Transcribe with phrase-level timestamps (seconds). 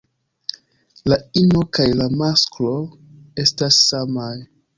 [1.13, 2.73] La ino kaj la masklo
[3.45, 4.33] estas samaj.